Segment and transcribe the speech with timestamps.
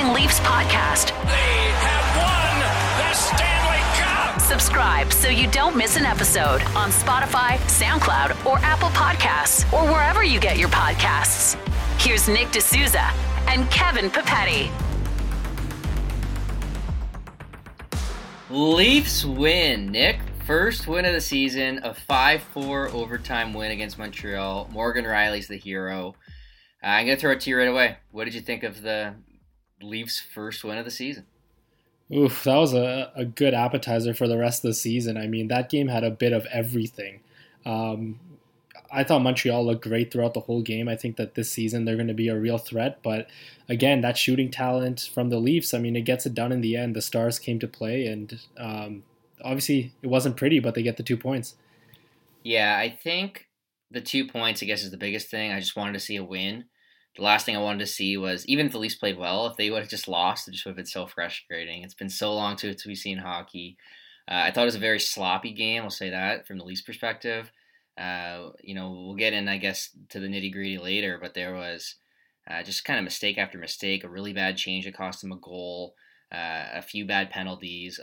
[0.00, 1.08] Talking Leafs podcast.
[1.26, 2.60] They have won
[2.96, 4.40] the Stanley Cup.
[4.40, 10.22] Subscribe so you don't miss an episode on Spotify, SoundCloud, or Apple Podcasts, or wherever
[10.24, 11.54] you get your podcasts.
[12.00, 13.12] Here's Nick D'Souza
[13.46, 14.70] and Kevin Papetti.
[18.48, 20.18] Leafs win, Nick.
[20.46, 24.70] First win of the season, a 5 4 overtime win against Montreal.
[24.72, 26.14] Morgan Rielly's the hero.
[26.82, 27.98] Uh, I'm going to throw it to you right away.
[28.12, 29.14] What did you think of the
[29.82, 31.26] Leafs' first win of the season?
[32.12, 35.16] Oof, that was a, a good appetizer for the rest of the season.
[35.16, 37.20] I mean, that game had a bit of everything.
[37.64, 38.18] Um,
[38.92, 40.88] I thought Montreal looked great throughout the whole game.
[40.88, 42.98] I think that this season they're going to be a real threat.
[43.02, 43.28] But
[43.68, 46.76] again, that shooting talent from the Leafs, I mean, it gets it done in the
[46.76, 46.96] end.
[46.96, 49.04] The Stars came to play, and um,
[49.44, 51.54] obviously it wasn't pretty, but they get the two points.
[52.42, 53.46] Yeah, I think
[53.90, 55.52] the two points, I guess, is the biggest thing.
[55.52, 56.64] I just wanted to see a win.
[57.16, 59.56] The last thing I wanted to see was even if the Leafs played well, if
[59.56, 61.82] they would have just lost, it just would have been so frustrating.
[61.82, 63.76] It's been so long since we've seen hockey.
[64.30, 65.82] Uh, I thought it was a very sloppy game.
[65.82, 67.50] I'll say that from the Leafs' perspective.
[67.98, 71.54] Uh, you know, we'll get in, I guess, to the nitty gritty later, but there
[71.54, 71.96] was
[72.48, 75.36] uh, just kind of mistake after mistake, a really bad change that cost them a
[75.36, 75.94] goal,
[76.32, 78.00] uh, a few bad penalties,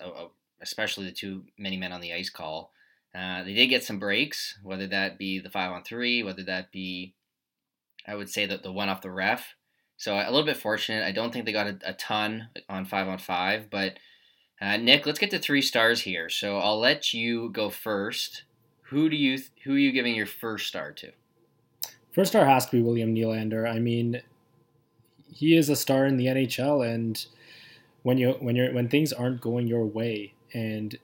[0.61, 2.71] especially the too many men on the ice call.
[3.15, 6.71] Uh, they did get some breaks, whether that be the five on three, whether that
[6.71, 7.13] be,
[8.07, 9.55] I would say that the one off the ref.
[9.97, 11.03] So a little bit fortunate.
[11.03, 13.97] I don't think they got a, a ton on five on five, but
[14.61, 16.29] uh, Nick, let's get to three stars here.
[16.29, 18.43] So I'll let you go first.
[18.83, 21.11] Who do you who are you giving your first star to?
[22.11, 23.69] First star has to be William Nylander.
[23.69, 24.21] I mean,
[25.31, 27.23] he is a star in the NHL, and
[28.03, 30.97] when you when you're when things aren't going your way, and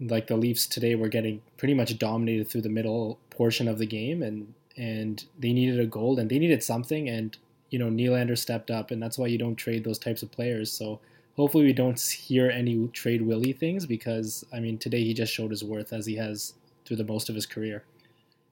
[0.00, 3.86] like the Leafs today were getting pretty much dominated through the middle portion of the
[3.86, 7.36] game, and and they needed a goal and they needed something, and
[7.70, 10.70] you know Nylander stepped up, and that's why you don't trade those types of players.
[10.70, 11.00] So
[11.36, 15.50] hopefully we don't hear any trade Willie things because I mean today he just showed
[15.50, 16.54] his worth as he has
[16.84, 17.84] through the most of his career.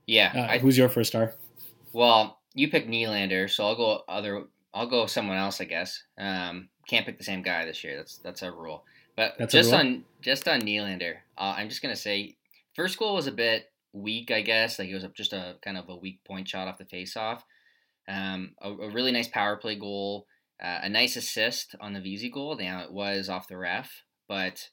[0.07, 0.33] Yeah.
[0.35, 1.35] Uh, I, who's your first star?
[1.93, 4.45] Well, you pick Nylander, so I'll go other.
[4.73, 6.03] I'll go someone else, I guess.
[6.19, 7.97] Um, can't pick the same guy this year.
[7.97, 8.85] That's that's a rule.
[9.17, 12.37] But that's just on just on Nylander, uh, I'm just gonna say
[12.75, 14.79] first goal was a bit weak, I guess.
[14.79, 17.43] Like it was just a kind of a weak point shot off the faceoff.
[18.07, 20.27] Um, a, a really nice power play goal,
[20.63, 22.57] uh, a nice assist on the Vesey goal.
[22.57, 24.69] Now it was off the ref, but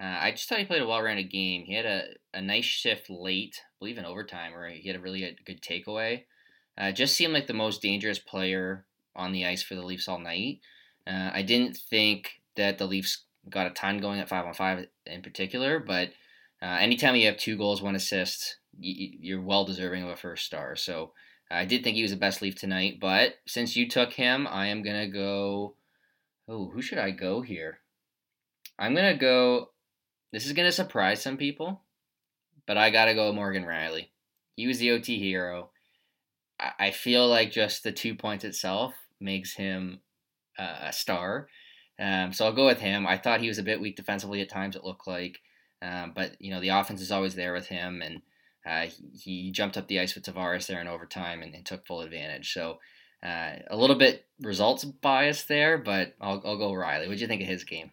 [0.00, 1.64] uh, I just thought he played a well-rounded game.
[1.64, 5.00] He had a, a nice shift late, I believe in overtime, where he had a
[5.00, 6.24] really good takeaway.
[6.78, 10.18] Uh, just seemed like the most dangerous player on the ice for the Leafs all
[10.18, 10.60] night.
[11.06, 14.86] Uh, I didn't think that the Leafs got a ton going at five on five
[15.06, 16.08] in particular, but
[16.62, 20.44] uh, anytime you have two goals, one assist, you, are well deserving of a first
[20.44, 20.76] star.
[20.76, 21.12] So
[21.50, 24.68] I did think he was the best Leaf tonight, but since you took him, I
[24.68, 25.74] am gonna go.
[26.48, 27.78] Oh, who should I go here?
[28.78, 29.70] I'm gonna go.
[30.32, 31.82] This is gonna surprise some people,
[32.66, 34.08] but I gotta go Morgan Rielly.
[34.56, 35.70] He was the OT hero.
[36.78, 40.00] I feel like just the two points itself makes him
[40.58, 41.48] uh, a star.
[41.98, 43.06] Um, so I'll go with him.
[43.06, 44.76] I thought he was a bit weak defensively at times.
[44.76, 45.38] It looked like,
[45.80, 48.22] um, but you know the offense is always there with him, and
[48.66, 51.84] uh, he, he, jumped up the ice with Tavares there in overtime and, and took
[51.86, 52.52] full advantage.
[52.52, 52.78] So
[53.22, 57.08] uh, a little bit results bias there, but I'll, I'll go Rielly.
[57.08, 57.90] What do you think of his game?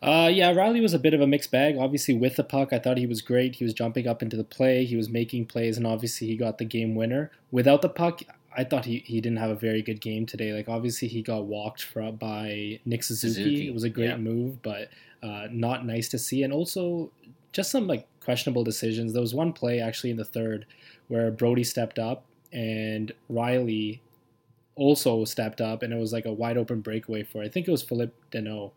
[0.00, 1.76] Uh, yeah, Rielly was a bit of a mixed bag.
[1.76, 3.56] Obviously, with the puck, I thought he was great.
[3.56, 6.58] He was jumping up into the play, he was making plays, and obviously he got
[6.58, 7.30] the game winner.
[7.50, 8.22] Without the puck,
[8.56, 10.52] I thought he, he didn't have a very good game today.
[10.52, 13.34] Like obviously he got walked from, by Nick Suzuki.
[13.34, 13.68] Suzuki.
[13.68, 14.16] It was a great yeah.
[14.16, 14.88] move, but
[15.22, 16.42] uh, not nice to see.
[16.42, 17.10] And also
[17.52, 19.12] just some like questionable decisions.
[19.12, 20.66] There was one play actually in the third
[21.08, 24.00] where Brodie stepped up and Rielly
[24.78, 27.70] also stepped up, and it was like a wide open breakaway for I think it
[27.70, 28.72] was Phillip Danault.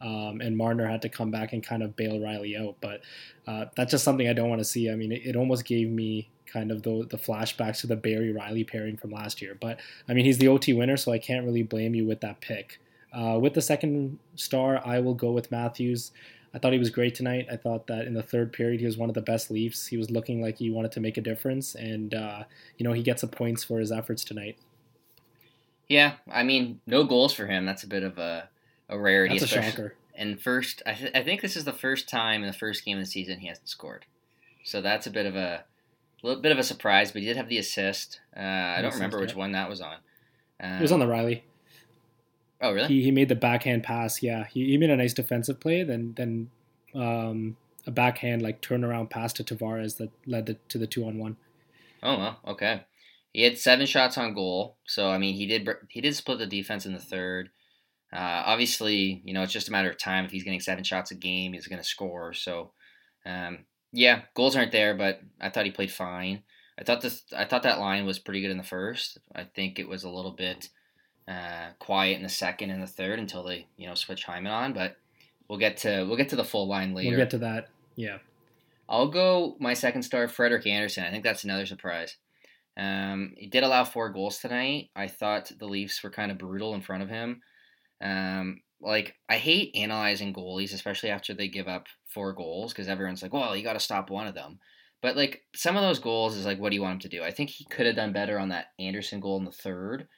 [0.00, 2.76] Um, and Marner had to come back and kind of bail Rielly out.
[2.82, 3.00] But
[3.46, 4.90] uh, that's just something I don't want to see.
[4.90, 8.34] I mean, it, it, almost gave me kind of the, the flashbacks to the Barrie
[8.34, 9.56] Rielly pairing from last year.
[9.58, 12.42] But I mean, he's the OT winner, so I can't really blame you with that
[12.42, 12.80] pick.
[13.14, 16.10] Uh, with the second star, I will go with Matthews.
[16.54, 17.48] I thought he was great tonight.
[17.50, 19.88] I thought that in the third period, he was one of the best Leafs.
[19.88, 22.44] He was looking like he wanted to make a difference, and uh,
[22.78, 24.56] you know he gets some points for his efforts tonight.
[25.88, 27.66] Yeah, I mean, no goals for him.
[27.66, 28.48] That's a bit of a,
[28.88, 29.38] a rarity.
[29.38, 29.94] That's a shocker.
[30.14, 32.96] And first, I, th- I think this is the first time in the first game
[32.96, 34.06] of the season he hasn't scored.
[34.62, 35.64] So that's a bit of a
[36.22, 38.20] a little bit of a surprise, but he did have the assist.
[38.34, 39.96] Uh, I don't remember which one that was on.
[40.60, 41.42] Um, it was on the Rielly.
[42.60, 42.88] Oh, really?
[42.88, 44.22] He, he made the backhand pass.
[44.22, 45.82] Yeah, he, he made a nice defensive play.
[45.82, 46.50] Then then
[46.94, 47.56] um,
[47.86, 51.36] a backhand like turnaround pass to Tavares that led to, to the two on one.
[52.02, 52.84] Oh well, okay.
[53.32, 56.46] He had seven shots on goal, so I mean he did he did split the
[56.46, 57.50] defense in the third.
[58.12, 60.24] Uh, obviously, you know, it's just a matter of time.
[60.24, 62.32] If he's getting seven shots a game, he's going to score.
[62.32, 62.70] So,
[63.26, 66.44] um, yeah, goals aren't there, but I thought he played fine.
[66.78, 67.24] I thought this.
[67.36, 69.18] I thought that line was pretty good in the first.
[69.34, 70.68] I think it was a little bit
[71.28, 74.72] uh, quiet in the second and the third until they, you know, switch Hyman on.
[74.72, 74.96] But
[75.48, 77.10] we'll get to we'll get to the full line later.
[77.10, 77.68] We'll get to that.
[77.96, 78.18] Yeah.
[78.88, 81.04] I'll go my second star, Frederik Andersen.
[81.04, 82.16] I think that's another surprise.
[82.76, 84.90] Um, he did allow four goals tonight.
[84.96, 87.40] I thought the Leafs were kind of brutal in front of him.
[88.02, 93.22] Um, like I hate analyzing goalies, especially after they give up four goals, because everyone's
[93.22, 94.58] like, "Well, you got to stop one of them."
[95.04, 97.22] But like some of those goals is like, what do you want him to do?
[97.22, 100.08] I think he could have done better on that Anderson goal in the third.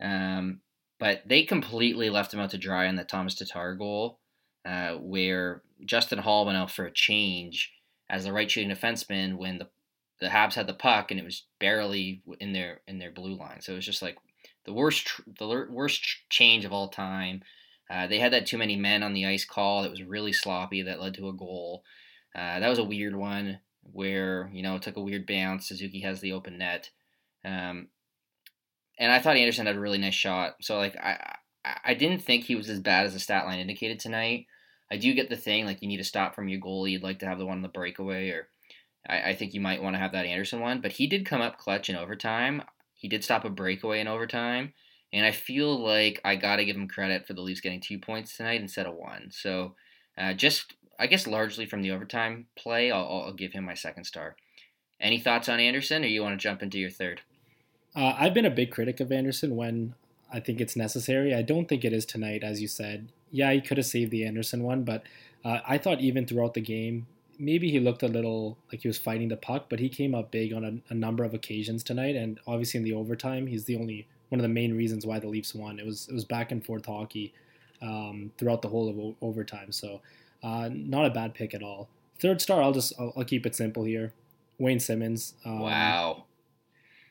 [0.00, 0.60] Um,
[0.98, 4.18] but they completely left him out to dry on the Tomas Tatar goal,
[4.64, 7.72] uh, where Justin Holl went out for a change
[8.08, 9.68] as the right shooting defenseman when the
[10.18, 13.60] the Habs had the puck and it was barely in their in their blue line.
[13.60, 14.16] So it was just like
[14.64, 17.42] the worst the worst change of all time.
[17.88, 20.82] Uh, they had that too many men on the ice call that was really sloppy
[20.82, 21.84] that led to a goal.
[22.34, 23.60] Uh, that was a weird one
[23.92, 25.68] where you know it took a weird bounce.
[25.68, 26.90] Suzuki has the open net,
[27.44, 27.88] um,
[28.98, 30.56] and I thought Anderson had a really nice shot.
[30.60, 31.36] So like I
[31.84, 34.46] I didn't think he was as bad as the stat line indicated tonight.
[34.90, 36.92] I do get the thing like you need a stop from your goalie.
[36.92, 38.48] You'd like to have the one on the breakaway, or
[39.08, 40.80] I, I think you might want to have that Anderson one.
[40.80, 42.62] But he did come up clutch in overtime.
[42.94, 44.74] He did stop a breakaway in overtime,
[45.12, 47.98] and I feel like I got to give him credit for the Leafs getting two
[47.98, 49.28] points tonight instead of one.
[49.30, 49.74] So
[50.16, 54.04] uh, just I guess largely from the overtime play, I'll, I'll give him my second
[54.04, 54.36] star.
[55.00, 57.20] Any thoughts on Andersen, or you want to jump into your third?
[57.96, 59.94] Uh, I've been a big critic of Andersen when
[60.30, 61.34] I think it's necessary.
[61.34, 63.08] I don't think it is tonight, as you said.
[63.30, 65.02] Yeah, he could have saved the Anderson one, but
[65.44, 67.06] uh, I thought even throughout the game,
[67.38, 70.30] maybe he looked a little like he was fighting the puck, but he came up
[70.30, 73.76] big on a, a, number of occasions tonight, and obviously in the overtime, he's the
[73.76, 75.78] only one of the main reasons why the Leafs won.
[75.78, 77.32] It was it was back and forth hockey
[77.80, 80.02] um, throughout the whole of o- overtime, so
[80.42, 81.88] uh, not a bad pick at all.
[82.20, 84.12] Third star, I'll just I'll, I'll keep it simple here.
[84.58, 85.34] Wayne Simmonds.
[85.44, 86.24] Um, wow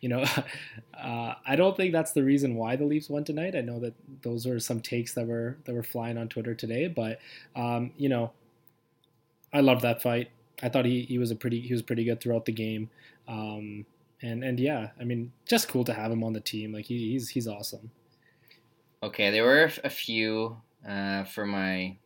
[0.06, 0.24] you know,
[1.04, 3.56] uh, I don't think that's the reason why the Leafs won tonight.
[3.56, 6.88] I know that those were some takes that were that were flying on Twitter today,
[6.88, 7.18] but
[7.56, 8.32] um, you know,
[9.52, 10.30] I loved that fight.
[10.62, 12.92] I thought he, he was a pretty he was pretty good throughout the game,
[13.28, 13.88] um,
[14.22, 16.72] and and yeah, I mean, just cool to have him on the team.
[16.72, 17.90] Like he, he's he's awesome.
[19.02, 20.58] Okay, there were a few
[20.88, 21.98] uh, for my,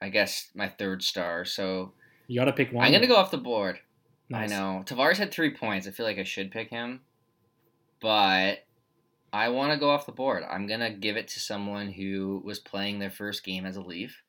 [0.00, 1.44] I guess my third star.
[1.44, 1.92] So
[2.28, 2.86] you got to pick one.
[2.86, 3.80] I'm gonna go off the board.
[4.30, 4.50] Nice.
[4.50, 5.86] I know Tavares had three points.
[5.86, 7.02] I feel like I should pick him,
[8.00, 8.64] but
[9.32, 10.44] I want to go off the board.
[10.48, 13.82] I'm going to give it to someone who was playing their first game as a
[13.82, 14.22] Leaf,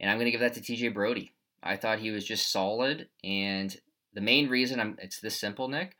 [0.00, 1.32] and I'm going to give that to TJ Brodie.
[1.62, 3.76] I thought he was just solid, and
[4.14, 5.96] the main reason I'm it's this simple, Nick.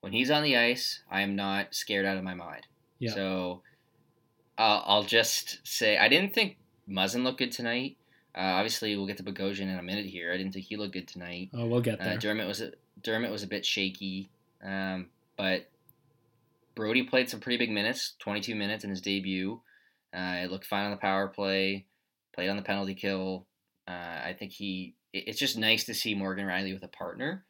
[0.00, 2.66] When he's on the ice, I am not scared out of my mind.
[2.98, 3.12] Yeah.
[3.12, 3.62] So
[4.56, 6.56] uh, I'll just say I didn't think
[6.88, 7.96] Muzzin looked good tonight.
[8.34, 10.32] Uh, obviously, we'll get to Bogosian in a minute here.
[10.32, 11.50] I didn't think he looked good tonight.
[11.52, 12.14] Oh, we'll get uh, there.
[12.14, 12.72] Uh, Dermott was a,
[13.02, 14.30] Dermott was a bit shaky,
[14.64, 15.69] um, but
[16.74, 19.60] Brodie played some pretty big minutes, 22 minutes in his debut.
[20.14, 21.86] Uh, it looked fine on the power play,
[22.34, 23.46] played on the penalty kill.
[23.88, 24.94] Uh, I think he.
[25.12, 27.44] It's just nice to see Morgan Rielly with a partner.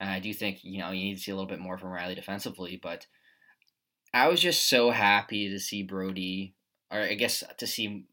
[0.00, 1.90] Uh, I do think you know you need to see a little bit more from
[1.90, 3.06] Rielly defensively, but
[4.12, 6.54] I was just so happy to see Brodie,
[6.90, 8.06] or I guess to see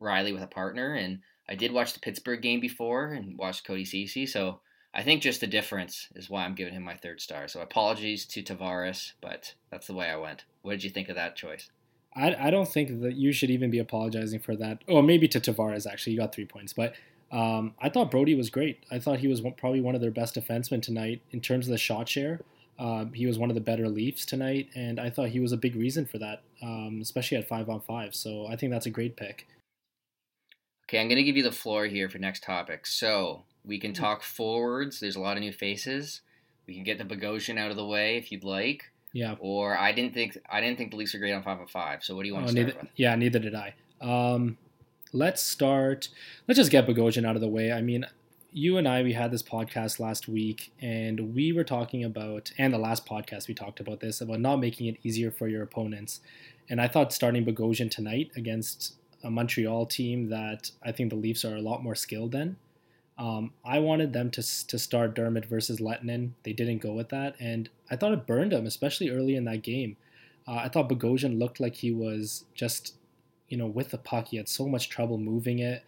[0.00, 0.94] Rielly with a partner.
[0.94, 4.60] And I did watch the Pittsburgh game before and watched Cody Ceci, so
[4.94, 7.48] I think just the difference is why I'm giving him my third star.
[7.48, 10.44] So apologies to Tavares, but that's the way I went.
[10.62, 11.70] What did you think of that choice?
[12.14, 14.82] I, I don't think that you should even be apologizing for that.
[14.86, 16.94] Oh, maybe to Tavares actually, you got three points, but
[17.30, 18.84] um, I thought Brodie was great.
[18.90, 21.72] I thought he was one, probably one of their best defensemen tonight in terms of
[21.72, 22.40] the shot share.
[22.78, 25.56] Um, he was one of the better Leafs tonight, and I thought he was a
[25.56, 28.14] big reason for that, um, especially at five on five.
[28.14, 29.46] So I think that's a great pick.
[30.86, 32.86] Okay, I'm going to give you the floor here for next topic.
[32.86, 34.02] So we can hmm.
[34.02, 35.00] talk forwards.
[35.00, 36.20] There's a lot of new faces.
[36.66, 38.90] We can get the Bogosian out of the way if you'd like.
[39.12, 39.34] Yeah.
[39.40, 42.02] Or I didn't think I didn't think the Leafs are great on five on five.
[42.02, 42.90] So what do you want oh, to start neither, with?
[42.96, 43.74] Yeah, neither did I.
[44.00, 44.56] Um,
[45.12, 46.08] let's start.
[46.48, 47.72] Let's just get Bogosian out of the way.
[47.72, 48.06] I mean,
[48.52, 52.72] you and I we had this podcast last week, and we were talking about, and
[52.72, 56.20] the last podcast we talked about this about not making it easier for your opponents.
[56.70, 61.44] And I thought starting Bogosian tonight against a Montreal team that I think the Leafs
[61.44, 62.56] are a lot more skilled than.
[63.18, 66.30] Um, I wanted them to, to start Dermott versus Lehtonen.
[66.44, 69.62] They didn't go with that, and I thought it burned them, especially early in that
[69.62, 69.96] game.
[70.46, 72.94] Uh, I thought Bogosian looked like he was just,
[73.48, 74.28] you know, with the puck.
[74.28, 75.84] He had so much trouble moving it.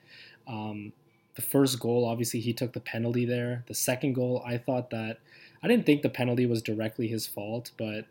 [0.46, 0.92] Um,
[1.34, 3.64] the first goal, obviously, he took the penalty there.
[3.66, 5.18] The second goal, I thought that
[5.62, 8.04] I didn't think the penalty was directly his fault, but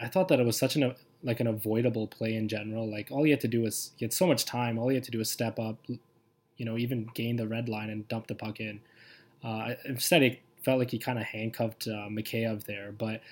[0.00, 2.88] I thought that it was such an like an avoidable play in general.
[2.88, 4.78] Like all he had to do was he had so much time.
[4.78, 5.78] All he had to do was step up,
[6.58, 8.80] you know, even gain the red line and dump the puck in.
[9.42, 12.92] Uh, instead, it felt like he kind of handcuffed uh, Mikheyev there.
[12.92, 13.22] But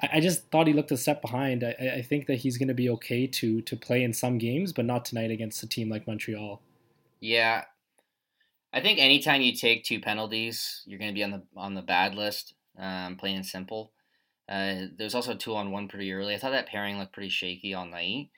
[0.00, 1.64] I, I, just thought he looked a step behind.
[1.64, 4.72] I, I think that he's going to be okay to to play in some games,
[4.72, 6.60] but not tonight against a team like Montreal.
[7.20, 7.64] Yeah,
[8.72, 11.82] I think anytime you take two penalties, you're going to be on the on the
[11.82, 12.54] bad list.
[12.78, 13.92] Um, plain and simple.
[14.48, 16.34] Uh, there's also two on one pretty early.
[16.34, 18.30] I thought that pairing looked pretty shaky all night.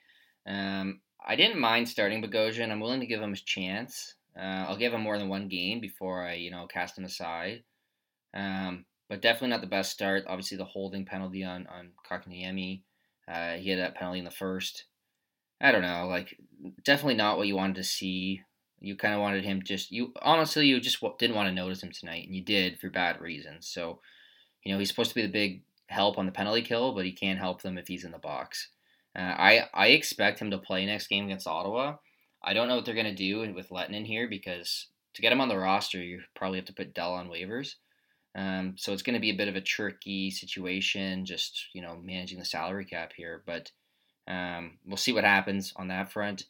[0.45, 2.71] Um, I didn't mind starting Bogosian.
[2.71, 4.13] I'm willing to give him a chance.
[4.37, 7.63] Uh, I'll give him more than one game before I, you know, cast him aside.
[8.33, 10.25] Um, but definitely not the best start.
[10.27, 12.81] Obviously, the holding penalty on on Kotkaniemi.
[13.27, 14.85] Uh, he had that penalty in the first.
[15.59, 16.37] I don't know, like
[16.83, 18.41] definitely not what you wanted to see.
[18.79, 21.91] You kind of wanted him just you honestly you just didn't want to notice him
[21.91, 23.67] tonight, and you did for bad reasons.
[23.67, 24.01] So,
[24.63, 27.11] you know, he's supposed to be the big help on the penalty kill, but he
[27.11, 28.69] can't help them if he's in the box.
[29.15, 31.95] Uh, I I expect him to play next game against Ottawa.
[32.43, 35.49] I don't know what they're gonna do with Lehtonen here because to get him on
[35.49, 37.73] the roster, you probably have to put Dell on waivers.
[38.35, 41.97] Um, so it's going to be a bit of a tricky situation, just you know
[42.01, 43.41] managing the salary cap here.
[43.45, 43.71] But
[44.27, 46.45] um, we'll see what happens on that front.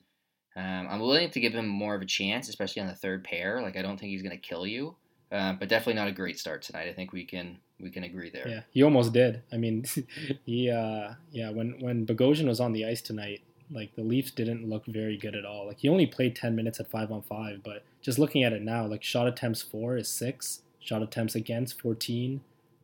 [0.58, 3.62] Um, I'm willing to give him more of a chance, especially on the third pair.
[3.62, 4.96] Like I don't think he's going to kill you,
[5.32, 6.90] uh, but definitely not a great start tonight.
[6.90, 8.50] I think we can we can agree there.
[8.50, 9.44] Yeah, he almost did.
[9.54, 9.86] I mean,
[10.44, 14.70] he uh, yeah when when Bogosian was on the ice tonight, like the Leafs didn't
[14.70, 15.68] look very good at all.
[15.68, 18.62] Like he only played 10 minutes at 5 on 5, but just looking at it
[18.62, 22.42] now, like shot attempts 4 is 6, shot attempts against 14,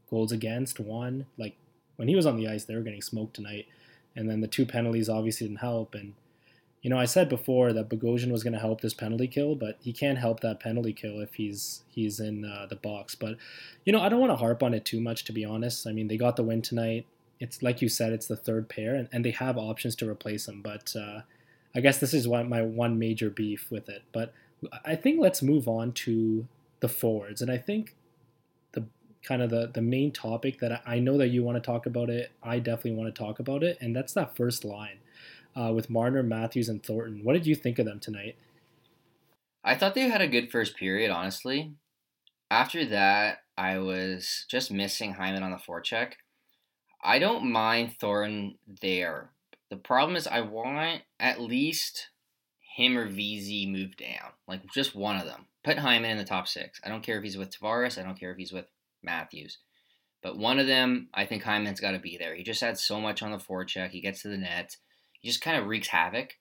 [0.10, 1.26] goals against 1.
[1.38, 1.56] Like
[1.96, 3.68] when he was on the ice, they were getting smoked tonight.
[4.16, 5.96] And then the two penalties obviously didn't help.
[5.96, 6.14] And,
[6.82, 9.78] you know, I said before that Bogosian was going to help this penalty kill, but
[9.82, 13.16] he can't help that penalty kill if he's he's in uh, the box.
[13.16, 13.38] But,
[13.86, 15.88] you know, I don't want to harp on it too much, to be honest.
[15.88, 17.08] I mean, they got the win tonight.
[17.40, 20.48] It's like you said, it's the third pair, and, and they have options to replace
[20.48, 20.62] him.
[20.62, 21.22] But uh,
[21.76, 24.04] I guess this is one, my one major beef with it.
[24.12, 24.34] But
[24.86, 26.48] I think let's move on to
[26.80, 27.42] the forwards.
[27.42, 27.96] And I think
[28.74, 28.86] the
[29.24, 32.10] kind of the, the main topic that I know that you want to talk about
[32.10, 35.00] it, I definitely want to talk about it, and that's that first line
[35.56, 37.24] uh, with Marner, Matthews, and Thornton.
[37.24, 38.36] What did you think of them tonight?
[39.64, 41.74] I thought they had a good first period, honestly.
[42.52, 46.14] After that, I was just missing Hyman on the forecheck.
[47.04, 49.30] I don't mind Thornton there.
[49.70, 52.10] The problem is I want at least
[52.76, 55.48] him or Vesey move down, like just one of them.
[55.64, 56.80] Put Hyman in the top six.
[56.84, 58.00] I don't care if he's with Tavares.
[58.00, 58.66] I don't care if he's with
[59.02, 59.60] Matthews.
[60.22, 62.36] But one of them, I think Hyman's got to be there.
[62.36, 63.90] He just adds so much on the forecheck.
[63.90, 64.78] He gets to the net.
[65.20, 66.36] He just kind of wreaks havoc.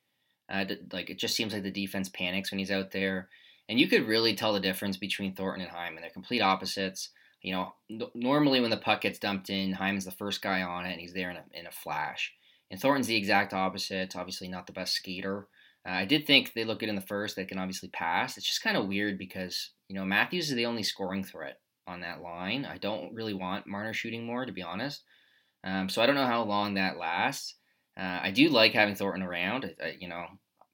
[0.49, 3.29] Uh, like it just seems like the defense panics when he's out there,
[3.69, 6.03] and you could really tell the difference between Thornton and Hyman.
[6.03, 7.11] They're complete opposites.
[7.43, 10.87] You know, n- normally when the puck gets dumped in, Hyman's the first guy on
[10.87, 12.33] it, and he's there in a, in a flash.
[12.71, 14.17] And Thornton's the exact opposite.
[14.17, 15.49] Obviously, not the best skater.
[15.87, 17.37] Uh, I did think they look good in the first.
[17.37, 18.37] They can obviously pass.
[18.37, 22.01] It's just kind of weird because you know Matthews is the only scoring threat on
[22.01, 22.65] that line.
[22.65, 25.03] I don't really want Marner shooting more, to be honest.
[25.65, 27.57] Um, so I don't know how long that lasts.
[27.97, 30.27] Uh, I do like having Thornton around, uh, you know,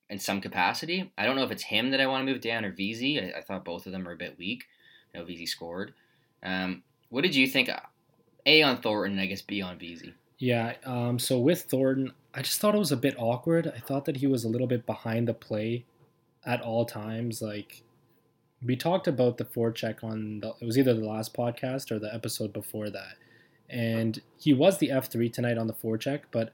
[0.08, 1.12] in some capacity.
[1.18, 3.20] I don't know if it's him that I want to move down or Vesey.
[3.20, 4.64] I, I thought both of them are a bit weak.
[5.12, 5.94] You know, Vesey scored.
[6.42, 7.70] Um, what did you think?
[8.46, 10.14] A on Thornton, I guess B on Vesey.
[10.38, 10.74] Yeah.
[10.84, 13.72] Um, so with Thornton, I just thought it was a bit awkward.
[13.74, 15.84] I thought that he was a little bit behind the play
[16.46, 17.42] at all times.
[17.42, 17.82] Like
[18.64, 22.12] we talked about the forecheck on the, it was either the last podcast or the
[22.14, 23.16] episode before that,
[23.68, 26.52] and he was the F three tonight on the forecheck, but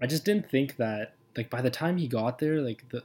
[0.00, 3.02] I just didn't think that like by the time he got there, like the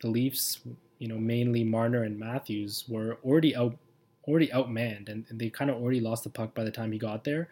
[0.00, 0.60] the Leafs,
[0.98, 3.76] you know, mainly Marner and Matthews were already out
[4.26, 6.98] already outmanned, and, and they kind of already lost the puck by the time he
[6.98, 7.48] got there.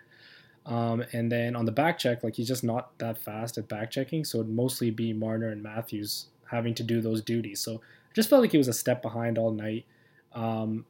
[0.66, 3.90] Um, and then on the back check, like he's just not that fast at back
[3.90, 7.60] checking, so it'd mostly be Marner and Matthews having to do those duties.
[7.60, 9.86] So I just felt like he was a step behind all night.
[10.32, 10.84] Um,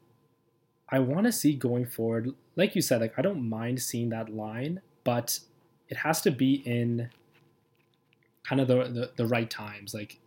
[0.89, 4.29] I want to see going forward, like you said, like I don't mind seeing that
[4.29, 5.39] line, but
[5.89, 7.11] it has to be in
[8.43, 9.95] kind of the, the, the right times.
[9.95, 10.19] Like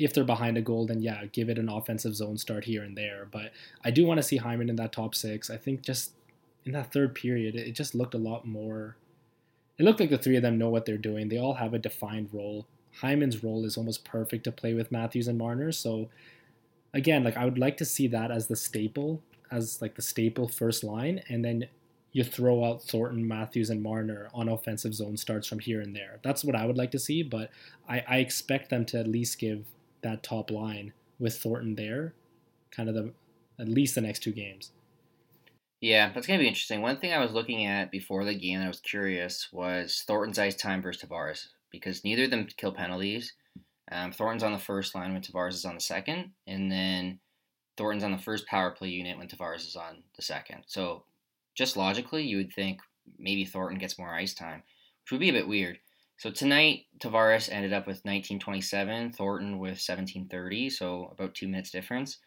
[0.00, 2.96] if they're behind a goal, then yeah, give it an offensive zone start here and
[2.96, 3.28] there.
[3.30, 3.52] But
[3.84, 5.50] I do want to see Hyman in that top six.
[5.50, 6.12] I think just
[6.64, 8.96] in that third period, it just looked a lot more.
[9.78, 11.28] It looked like the three of them know what they're doing.
[11.28, 12.66] They all have a defined role.
[13.00, 15.70] Hyman's role is almost perfect to play with Matthews and Marner.
[15.70, 16.08] So
[16.94, 20.48] again, like I would like to see that as the staple, as like the staple
[20.48, 21.68] first line, and then
[22.12, 26.18] you throw out Thornton, Matthews, and Marner on offensive zone starts from here and there.
[26.22, 27.50] That's what I would like to see, but
[27.88, 29.64] I, I expect them to at least give
[30.02, 32.14] that top line with Thornton there,
[32.70, 33.12] kind of the
[33.58, 34.72] at least the next two games.
[35.80, 36.82] Yeah, that's to be interesting.
[36.82, 40.54] One thing I was looking at before the game, I was curious, was Thornton's ice
[40.54, 41.48] time versus Tavares.
[41.70, 43.32] because neither of them kill penalties.
[43.90, 47.18] Um, Thornton's on the first line when Tavares is on the second, and then
[47.76, 50.64] Thornton's on the first power play unit when Tavares is on the second.
[50.66, 51.04] So
[51.54, 52.80] just logically, you would think
[53.18, 54.62] maybe Thornton gets more ice time,
[55.02, 55.78] which would be a bit weird.
[56.20, 62.18] So tonight, Tavares ended up with 1927, Thornton with 1730, so about two minutes difference.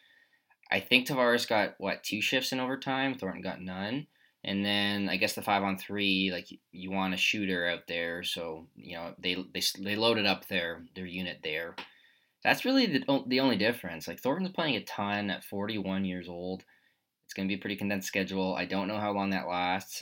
[0.71, 3.13] I think Tavares got what two shifts in overtime.
[3.13, 4.07] Thornton got none,
[4.43, 8.23] and then I guess the five on three, like you want a shooter out there,
[8.23, 11.75] so you know they they they loaded up their their unit there.
[12.43, 14.07] That's really the the only difference.
[14.07, 16.63] Like Thornton's playing a ton at 41 years old.
[17.25, 18.55] It's going to be a pretty condensed schedule.
[18.55, 20.01] I don't know how long that lasts.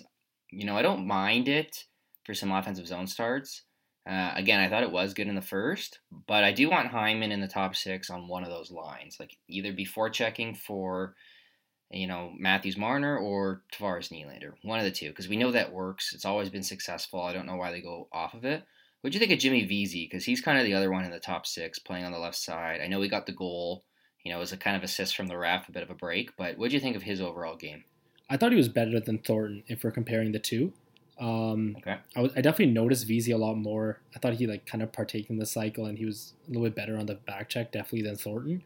[0.50, 1.83] You know, I don't mind it
[2.24, 3.63] for some offensive zone starts.
[4.10, 7.31] Uh, again, I thought it was good in the first, but I do want Hyman
[7.31, 11.13] in the top six on one of those lines, like either before checking for,
[11.91, 15.72] you know, Matthews Marner or Tavares Nylander, one of the two, because we know that
[15.72, 16.13] works.
[16.13, 17.22] It's always been successful.
[17.22, 18.63] I don't know why they go off of it.
[19.01, 20.08] What do you think of Jimmy Vesey?
[20.10, 22.38] Because he's kind of the other one in the top six, playing on the left
[22.38, 22.81] side.
[22.81, 23.84] I know he got the goal.
[24.24, 25.96] You know, it was a kind of assist from the ref, a bit of a
[25.96, 26.36] break.
[26.38, 27.84] But what do you think of his overall game?
[28.29, 30.74] I thought he was better than Thornton if we're comparing the two.
[31.21, 31.97] Um, okay.
[32.15, 33.99] I, w- I definitely noticed Vesey a lot more.
[34.15, 36.63] I thought he like kind of partaked in the cycle and he was a little
[36.63, 38.63] bit better on the back check, definitely than Thornton.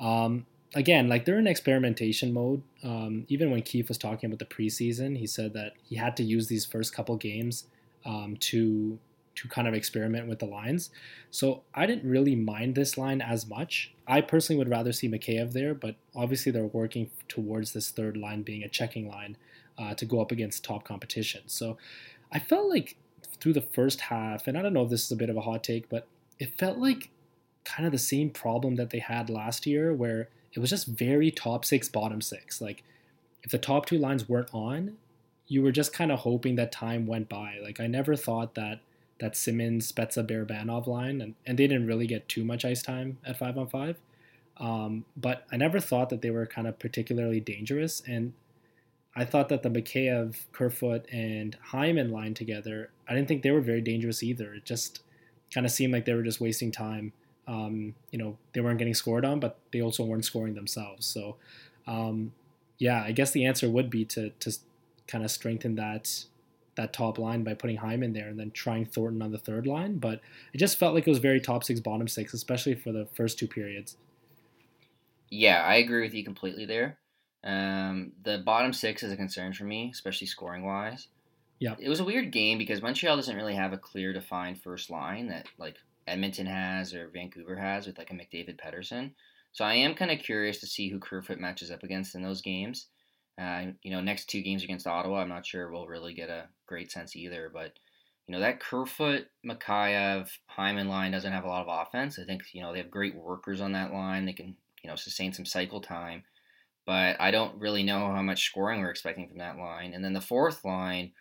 [0.00, 2.62] Um, again, like they're in experimentation mode.
[2.82, 6.24] Um, even when Keefe was talking about the preseason, he said that he had to
[6.24, 7.64] use these first couple games
[8.06, 8.98] um, to
[9.34, 10.90] to kind of experiment with the lines.
[11.30, 13.94] So I didn't really mind this line as much.
[14.04, 18.42] I personally would rather see Mikheyev there, but obviously they're working towards this third line
[18.42, 19.36] being a checking line
[19.78, 21.42] uh, to go up against top competition.
[21.46, 21.78] So
[22.32, 22.96] I felt like
[23.40, 25.42] through the first half, and I don't know if this is a bit of a
[25.42, 26.06] hot take, but
[26.38, 27.10] it felt like
[27.64, 31.30] kind of the same problem that they had last year where it was just very
[31.30, 32.60] top six, bottom six.
[32.60, 32.82] Like
[33.42, 34.96] if the top two lines weren't on,
[35.46, 37.58] you were just kind of hoping that time went by.
[37.62, 38.80] Like I never thought that
[39.20, 43.18] that Simmonds, Spezza, Barabanov line, and, and they didn't really get too much ice time
[43.24, 43.96] at five on five.
[44.58, 48.00] Um, but I never thought that they were kind of particularly dangerous.
[48.06, 48.32] And
[49.18, 53.60] I thought that the Mikheyev, Kerfoot, and Hyman line together, I didn't think they were
[53.60, 54.54] very dangerous either.
[54.54, 55.00] It just
[55.52, 57.12] kind of seemed like they were just wasting time.
[57.48, 61.04] Um, you know, they weren't getting scored on, but they also weren't scoring themselves.
[61.04, 61.34] So,
[61.88, 62.32] um,
[62.78, 64.56] yeah, I guess the answer would be to to
[65.08, 66.26] kind of strengthen that
[66.76, 69.98] that top line by putting Hyman there and then trying Thornton on the third line.
[69.98, 70.20] But
[70.52, 73.36] it just felt like it was very top six, bottom six, especially for the first
[73.36, 73.96] two periods.
[75.28, 76.98] Yeah, I agree with you completely there.
[77.44, 81.08] Um, the bottom six is a concern for me, especially scoring wise.
[81.58, 81.74] Yeah.
[81.78, 85.28] It was a weird game because Montreal doesn't really have a clear defined first line
[85.28, 89.12] that like Edmonton has or Vancouver has with like a McDavid Pettersson.
[89.52, 92.42] So I am kind of curious to see who Kerfoot matches up against in those
[92.42, 92.86] games.
[93.40, 96.46] Uh, you know, next two games against Ottawa, I'm not sure we'll really get a
[96.66, 97.50] great sense either.
[97.52, 97.72] But
[98.26, 102.18] you know that Kerfoot, Mikheyev, Hyman line doesn't have a lot of offense.
[102.18, 104.26] I think you know they have great workers on that line.
[104.26, 106.24] They can you know sustain some cycle time
[106.88, 109.92] but I don't really know how much scoring we're expecting from that line.
[109.92, 111.12] And then the fourth line,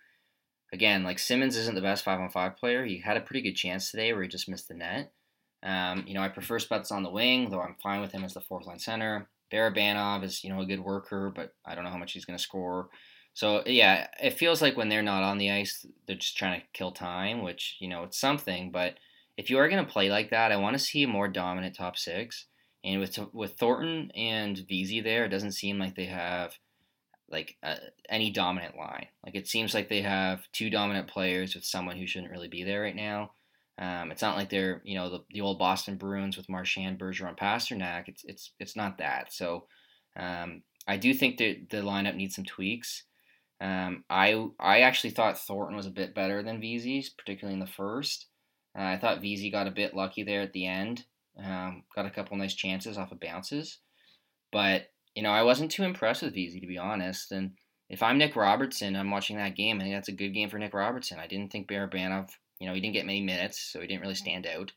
[0.72, 2.86] again, like Simmonds isn't the best five on five player.
[2.86, 5.12] He had a pretty good chance today where he just missed the net.
[5.64, 8.34] Um, you know, I prefer Spets on the wing, though I'm fine with him as
[8.34, 9.28] the fourth line center.
[9.52, 12.38] Barabanov is, you know, a good worker, but I don't know how much he's going
[12.38, 12.88] to score.
[13.34, 16.68] So yeah, it feels like when they're not on the ice, they're just trying to
[16.72, 18.72] kill time, which you know it's something.
[18.72, 18.94] But
[19.36, 21.76] if you are going to play like that, I want to see a more dominant
[21.76, 22.46] top six.
[22.88, 26.58] And with with Thornton and Vesey there, it doesn't seem like they have
[27.30, 27.76] like uh,
[28.08, 29.08] any dominant line.
[29.26, 32.64] Like it seems like they have two dominant players with someone who shouldn't really be
[32.64, 33.32] there right now.
[33.78, 37.38] Um, it's not like they're you know the, the old Boston Bruins with Marchand, Bergeron,
[37.38, 38.08] Pastrnak.
[38.08, 39.34] It's it's it's not that.
[39.34, 39.68] So
[40.16, 43.04] um, I do think that the lineup needs some tweaks.
[43.60, 47.68] Um, I I actually thought Thornton was a bit better than Vesey, particularly in the
[47.68, 48.28] first.
[48.80, 51.04] Uh, I thought Vesey got a bit lucky there at the end.
[51.44, 53.80] Um, got a couple nice chances off of bounces,
[54.52, 57.32] but you know I wasn't too impressed with Vesey to be honest.
[57.32, 57.52] And
[57.90, 59.80] if I'm Nick Robertson, I'm watching that game.
[59.80, 61.20] I think that's a good game for Nick Robertson.
[61.20, 64.16] I didn't think Barabanov, you know, he didn't get many minutes, so he didn't really
[64.16, 64.72] stand out.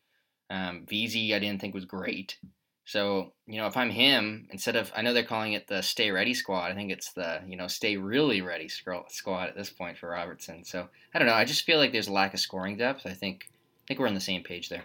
[0.51, 2.39] Um, Vesey, I didn't think was great.
[2.85, 6.11] So, you know, if I'm him, instead of, I know they're calling it the stay
[6.11, 9.97] ready squad, I think it's the, you know, stay really ready squad at this point
[9.97, 10.65] for Robertson.
[10.65, 11.35] So, I don't know.
[11.35, 13.07] I just feel like there's a lack of scoring depth.
[13.07, 14.83] I think, I think we're on the same page there.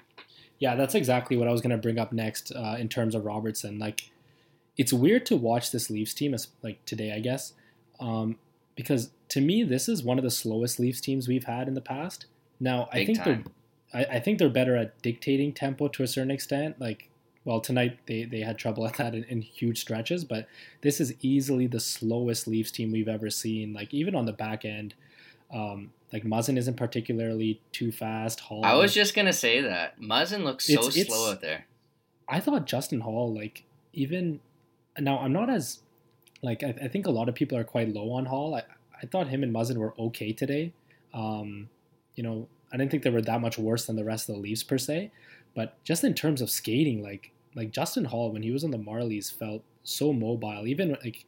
[0.60, 3.26] Yeah, that's exactly what I was going to bring up next uh, in terms of
[3.26, 3.78] Robertson.
[3.78, 4.10] Like,
[4.78, 7.54] it's weird to watch this Leafs team as like today, I guess,
[8.00, 8.38] um,
[8.76, 11.82] because to me this is one of the slowest Leafs teams we've had in the
[11.82, 12.26] past.
[12.60, 13.46] Now, Big I think time.
[13.94, 16.80] they're, I, I, think they're better at dictating tempo to a certain extent.
[16.80, 17.10] Like,
[17.44, 20.48] well, tonight they they had trouble at that in, in huge stretches, but
[20.82, 23.74] this is easily the slowest Leafs team we've ever seen.
[23.74, 24.94] Like, even on the back end.
[25.54, 28.40] Um, like Muzzin isn't particularly too fast.
[28.42, 28.64] Holl.
[28.64, 31.66] I was just gonna say that Muzzin looks so it's, slow out there.
[32.28, 33.64] I thought Justin Holl, like
[33.94, 34.40] even
[35.00, 35.80] now, I'm not as
[36.42, 38.56] like I, I, think a lot of people are quite low on Holl.
[38.56, 38.64] I,
[39.02, 40.74] I thought him and Muzzin were okay today.
[41.14, 41.70] Um,
[42.16, 44.42] you know, I didn't think they were that much worse than the rest of the
[44.42, 45.12] Leafs per se,
[45.56, 48.78] but just in terms of skating, like like Justin Holl when he was on the
[48.78, 50.68] Marlies felt so mobile.
[50.68, 51.26] Even like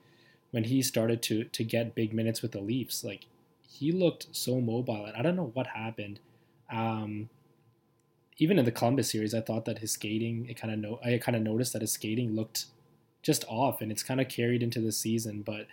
[0.51, 3.25] when he started to to get big minutes with the Leafs, like
[3.67, 5.05] he looked so mobile.
[5.05, 6.19] And I don't know what happened.
[6.71, 7.29] Um,
[8.37, 11.17] even in the Columbus series, I thought that his skating, it kind of no, I
[11.17, 12.65] kind of noticed that his skating looked
[13.23, 15.41] just off, and it's kind of carried into the season.
[15.41, 15.67] But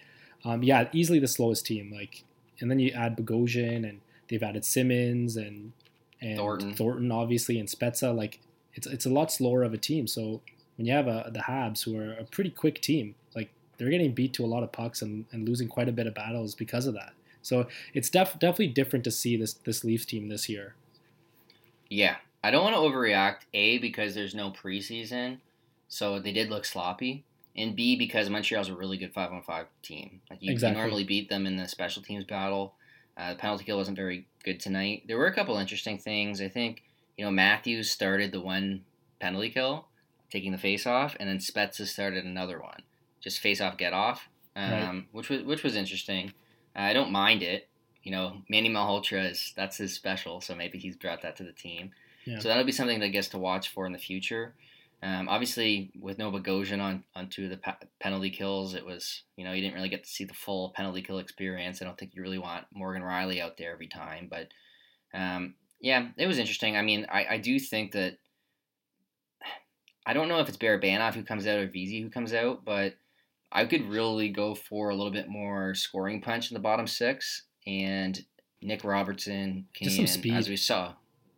[0.44, 1.92] um, yeah, easily the slowest team.
[1.94, 2.24] Like,
[2.60, 5.72] and then you add Bogosian, and they've added Simmonds and
[6.20, 8.16] and Thornton, Thornton obviously, and Spezza.
[8.16, 8.40] Like,
[8.74, 10.06] it's it's a lot slower of a team.
[10.06, 10.40] So
[10.76, 14.12] when you have a, the Habs, who are a pretty quick team, like they're getting
[14.12, 16.86] beat to a lot of pucks and, and losing quite a bit of battles because
[16.86, 17.12] of that.
[17.44, 20.74] So it's def- definitely different to see this this Leafs team this year.
[21.90, 23.42] Yeah, I don't want to overreact.
[23.52, 25.38] A because there's no preseason,
[25.86, 29.66] so they did look sloppy, and B because Montreal's a really good five on five
[29.82, 30.22] team.
[30.30, 30.76] Like you, exactly.
[30.76, 32.74] you, normally beat them in the special teams battle.
[33.16, 35.04] Uh, the penalty kill wasn't very good tonight.
[35.06, 36.40] There were a couple interesting things.
[36.40, 36.82] I think
[37.18, 38.84] you know Matthews started the one
[39.20, 39.88] penalty kill,
[40.30, 42.80] taking the face off, and then Spezza started another one,
[43.20, 45.04] just face off get off, um, right.
[45.12, 46.32] which was which was interesting.
[46.74, 47.68] I don't mind it.
[48.02, 51.52] You know, Manny Malhotra is that's his special, so maybe he's brought that to the
[51.52, 51.92] team.
[52.24, 52.38] Yeah.
[52.38, 54.54] So that'll be something that gets to watch for in the future.
[55.02, 57.60] Um, obviously, with no Bogosian on on two of the
[58.00, 61.02] penalty kills, it was you know you didn't really get to see the full penalty
[61.02, 61.80] kill experience.
[61.80, 64.48] I don't think you really want Morgan Rielly out there every time, but
[65.12, 66.76] um, yeah, it was interesting.
[66.76, 68.18] I mean, I, I do think that
[70.06, 72.94] I don't know if it's Barabanov who comes out or Vesey who comes out, but
[73.54, 77.42] I could really go for a little bit more scoring punch in the bottom six,
[77.66, 78.20] and
[78.60, 79.88] Nick Robertson can,
[80.34, 80.94] as we saw,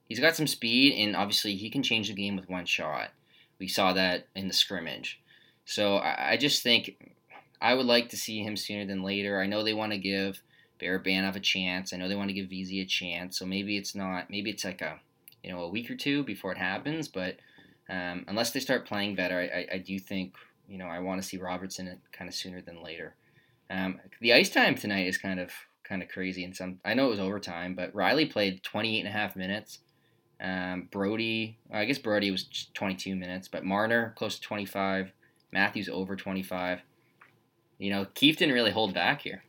[0.08, 3.10] he's got some speed, and obviously he can change the game with one shot.
[3.58, 5.20] We saw that in the scrimmage.
[5.66, 6.96] So I, I just think
[7.60, 9.40] I would like to see him sooner than later.
[9.40, 10.40] I know they want to give
[10.80, 11.92] Barabanov a chance.
[11.92, 13.38] I know they want to give Vesey a chance.
[13.38, 14.30] So maybe it's not.
[14.30, 15.00] Maybe it's like a
[15.42, 17.08] you know a week or two before it happens.
[17.08, 17.36] But
[17.90, 20.34] um, unless they start playing better, I, I, I do think
[20.68, 23.14] you know, I want to see Robertson kind of sooner than later.
[23.70, 25.50] Um, the ice time tonight is kind of
[25.84, 29.08] kind of crazy and some I know it was overtime, but Rielly played 28 and
[29.08, 29.80] a half minutes.
[30.40, 35.12] Um, Brodie, I guess Brodie was 22 minutes, but Marner close to 25,
[35.52, 36.80] Matthews over 25.
[37.78, 39.44] You know, Keefe didn't really hold back here.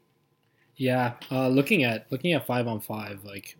[0.76, 3.58] Yeah, uh, looking at looking at five on five, like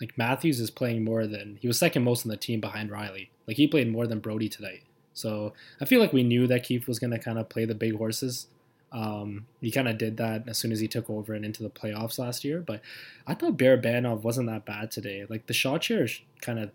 [0.00, 3.28] like Matthews is playing more than he was second most on the team behind Rielly.
[3.46, 4.82] Like he played more than Brodie tonight.
[5.18, 7.74] So I feel like we knew that Keefe was going to kind of play the
[7.74, 8.46] big horses.
[8.90, 11.70] Um, he kind of did that as soon as he took over and into the
[11.70, 12.60] playoffs last year.
[12.60, 12.80] But
[13.26, 15.26] I thought Barabanov wasn't that bad today.
[15.28, 16.08] Like the shot share
[16.40, 16.70] kind of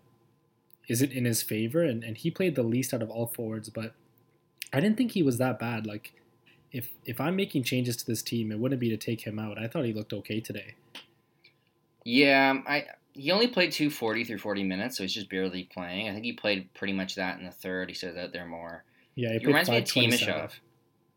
[0.86, 3.70] isn't in his favor, and, and he played the least out of all forwards.
[3.70, 3.94] But
[4.72, 5.86] I didn't think he was that bad.
[5.86, 6.12] Like
[6.70, 9.58] if if I'm making changes to this team, it wouldn't be to take him out.
[9.58, 10.74] I thought he looked okay today.
[12.04, 16.08] Yeah, I he only played 240 through 40 minutes, so he's just barely playing.
[16.08, 17.88] I think he played pretty much that in the third.
[17.88, 18.84] He said that there more.
[19.14, 20.52] Yeah, he, he reminds me of Timashov.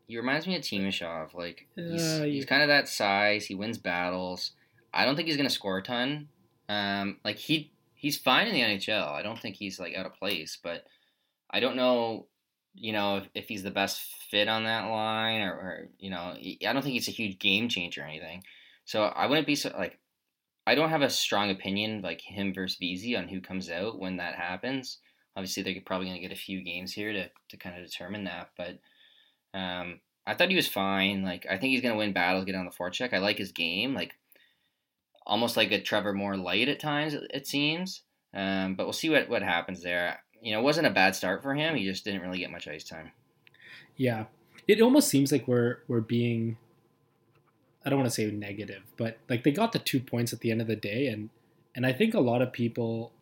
[0.06, 1.34] He reminds me of Timashov.
[1.34, 3.46] Like he's, uh, he's kind of that size.
[3.46, 4.52] He wins battles.
[4.94, 6.28] I don't think he's gonna score a ton.
[6.68, 9.10] Um, like he he's fine in the NHL.
[9.10, 10.84] I don't think he's like out of place, but
[11.50, 12.26] I don't know.
[12.74, 16.36] You know if, if he's the best fit on that line, or, or you know,
[16.36, 18.44] I don't think he's a huge game changer or anything.
[18.84, 19.97] So I wouldn't be so like
[20.68, 24.18] I don't have a strong opinion like him versus Vesey on who comes out when
[24.18, 24.98] that happens.
[25.34, 28.24] Obviously, they're probably going to get a few games here to, to kind of determine
[28.24, 28.50] that.
[28.54, 28.78] But
[29.58, 31.22] um, I thought he was fine.
[31.22, 33.14] Like I think he's going to win battles, get on the forecheck.
[33.14, 34.12] I like his game, like
[35.26, 37.14] almost like a Trevor Moore light at times.
[37.14, 38.02] It seems,
[38.34, 40.18] um, but we'll see what what happens there.
[40.42, 41.76] You know, it wasn't a bad start for him.
[41.76, 43.12] He just didn't really get much ice time.
[43.96, 44.26] Yeah,
[44.66, 46.58] it almost seems like we're we're being
[47.88, 50.50] I don't want to say negative, but like they got the two points at the
[50.50, 51.30] end of the day, and
[51.74, 53.12] and I think a lot of people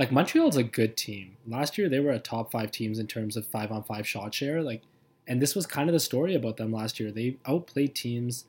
[0.00, 1.36] like Montreal's a good team.
[1.46, 4.34] Last year they were a top five teams in terms of five on five shot
[4.34, 4.62] share.
[4.62, 4.82] Like,
[5.28, 7.12] and this was kind of the story about them last year.
[7.12, 8.46] They outplayed teams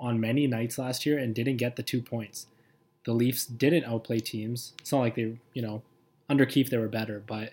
[0.00, 2.48] on many nights last year and didn't get the two points.
[3.04, 4.72] The Leafs didn't outplay teams.
[4.80, 5.82] It's not like they, you know,
[6.28, 7.52] under Keefe they were better, but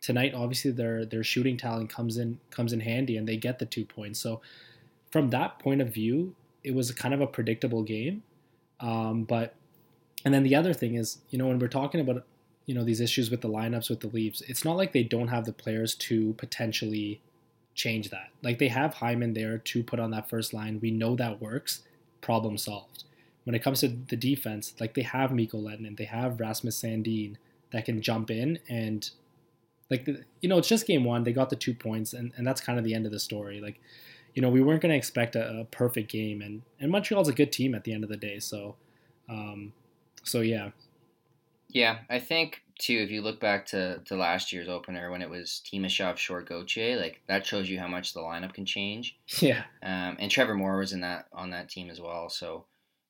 [0.00, 3.66] tonight obviously their their shooting talent comes in comes in handy and they get the
[3.66, 4.18] two points.
[4.18, 4.40] So
[5.10, 8.22] from that point of view, it was kind of a predictable game.
[8.80, 9.54] Um, but
[10.24, 12.24] and then the other thing is, you know, when we're talking about
[12.66, 15.28] you know these issues with the lineups with the Leafs, it's not like they don't
[15.28, 17.20] have the players to potentially
[17.74, 18.30] change that.
[18.42, 20.80] Like they have Hyman there to put on that first line.
[20.80, 21.82] We know that works.
[22.20, 23.04] Problem solved.
[23.44, 27.36] when it comes to the defense, like they have Mikko Lehtonen, they have Rasmus Sandin
[27.72, 29.10] that can jump in and
[29.90, 30.08] like
[30.40, 32.78] you know it's just game one they got the two points and, and that's kind
[32.78, 33.80] of the end of the story like
[34.34, 37.32] you know we weren't going to expect a, a, perfect game and and montreal's a
[37.32, 38.76] good team at the end of the day so
[39.28, 39.72] um
[40.22, 40.70] so yeah
[41.68, 45.30] yeah i think too if you look back to to last year's opener when it
[45.30, 49.64] was Timashov Shore Gauthier like that shows you how much the lineup can change yeah
[49.82, 52.66] um and trevor moore was in that on that team as well so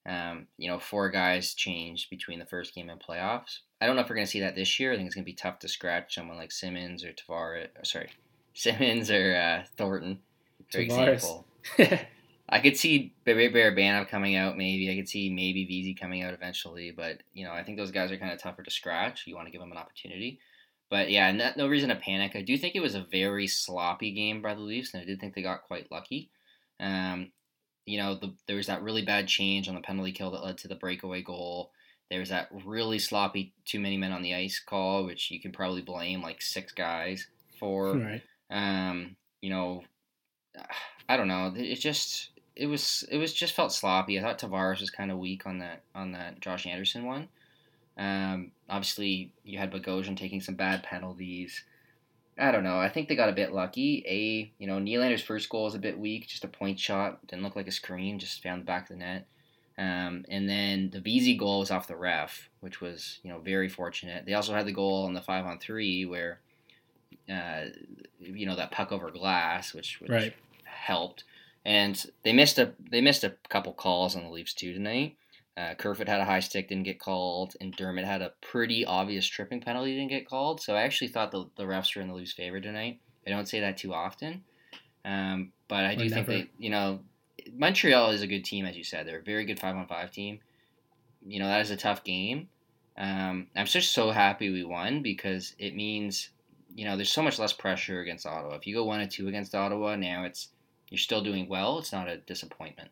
[0.06, 3.60] um, you know, four guys changed between the first game and playoffs.
[3.80, 4.92] I don't know if we're going to see that this year.
[4.92, 7.68] I think it's going to be tough to scratch someone like Simmonds or Tavares.
[7.84, 8.10] Sorry,
[8.54, 10.20] Simmonds or uh, Thornton,
[10.74, 11.46] for example.
[12.48, 14.90] I could see Barabanov coming out, maybe.
[14.92, 18.12] I could see maybe Vesey coming out eventually, but you know, I think those guys
[18.12, 19.24] are kind of tougher to scratch.
[19.26, 20.38] You want to give them an opportunity,
[20.90, 22.36] but yeah, no, no reason to panic.
[22.36, 25.20] I do think it was a very sloppy game by the Leafs, and I did
[25.20, 26.30] think they got quite lucky.
[26.80, 27.32] Um,
[27.86, 30.58] you know, the, there was that really bad change on the penalty kill that led
[30.58, 31.70] to the breakaway goal.
[32.10, 35.52] There was that really sloppy too many men on the ice call, which you can
[35.52, 37.26] probably blame like six guys
[37.58, 37.96] for.
[37.96, 38.22] Right.
[38.50, 39.82] Um, you know,
[41.08, 41.52] I don't know.
[41.54, 44.18] It just it was it was just felt sloppy.
[44.18, 47.28] I thought Tavares was kind of weak on that on that Josh Anderson one.
[47.96, 51.64] Um, obviously, you had Bogosian taking some bad penalties.
[52.36, 52.78] I don't know.
[52.78, 54.04] I think they got a bit lucky.
[54.08, 57.24] A, you know, Nylander's first goal was a bit weak, just a point shot.
[57.28, 59.26] Didn't look like a screen, just found the back of the net.
[59.78, 63.68] Um, and then the Vesey goal was off the ref, which was, you know, very
[63.68, 64.24] fortunate.
[64.26, 66.40] They also had the goal on the five on three where,
[67.32, 67.66] uh,
[68.18, 70.34] you know, that puck over glass, which, which right.
[70.84, 71.24] Helped.
[71.64, 75.16] And they missed a they missed a couple calls on the Leafs too tonight.
[75.56, 79.24] Uh, Kerfoot had a high stick, didn't get called, and Dermott had a pretty obvious
[79.24, 80.60] tripping penalty, didn't get called.
[80.60, 82.98] So I actually thought the, the refs were in the Leafs' favor tonight.
[83.24, 84.42] I don't say that too often,
[85.04, 87.00] um, but I do think that you know,
[87.56, 89.06] Montreal is a good team, as you said.
[89.06, 90.40] They're a very good five on five team.
[91.26, 92.48] You know that is a tough game.
[92.98, 96.30] Um, I'm just so happy we won because it means,
[96.74, 98.54] you know, there's so much less pressure against Ottawa.
[98.54, 100.48] If you go one and two against Ottawa, now it's
[100.90, 101.78] you're still doing well.
[101.78, 102.90] It's not a disappointment.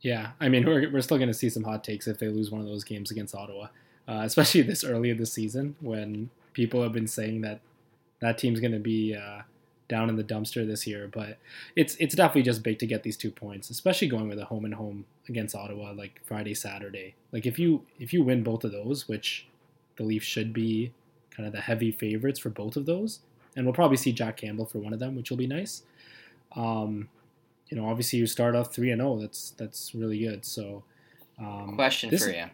[0.00, 2.50] Yeah, I mean, we're, we're still going to see some hot takes if they lose
[2.50, 3.68] one of those games against Ottawa,
[4.06, 7.60] uh, especially this early in the season when people have been saying that
[8.20, 9.42] that team's going to be uh,
[9.88, 11.08] down in the dumpster this year.
[11.12, 11.38] But
[11.74, 14.64] it's it's definitely just big to get these two points, especially going with a home
[14.64, 17.14] and home against Ottawa, like Friday, Saturday.
[17.32, 19.46] Like if you if you win both of those, which
[19.96, 20.92] the Leafs should be
[21.30, 23.20] kind of the heavy favorites for both of those,
[23.56, 25.82] and we'll probably see Jack Campbell for one of them, which will be nice.
[26.54, 27.08] Um,
[27.68, 29.14] you know, obviously you start off three and zero.
[29.14, 30.44] Oh, that's that's really good.
[30.44, 30.84] So,
[31.38, 32.44] um, question this, for you: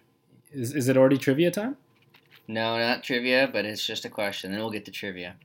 [0.53, 1.77] is is it already trivia time?
[2.49, 4.51] No, not trivia, but it's just a question.
[4.51, 5.37] Then we'll get to trivia.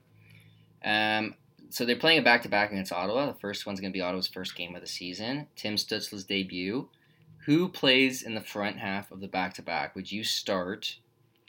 [0.84, 1.34] Um,
[1.70, 3.26] so they're playing a back to back against Ottawa.
[3.26, 5.46] The first one's going to be Ottawa's first game of the season.
[5.54, 6.88] Tim Stützle's debut.
[7.44, 9.94] Who plays in the front half of the back to back?
[9.94, 10.98] Would you start